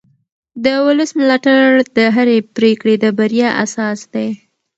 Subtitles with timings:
[0.63, 1.65] د ولس ملاتړ
[1.97, 4.29] د هرې پرېکړې د بریا اساس دی